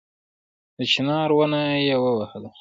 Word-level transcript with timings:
د 0.77 0.79
چينار 0.91 1.29
ونه 1.37 1.61
يې 1.85 1.95
ووهله 1.99 2.49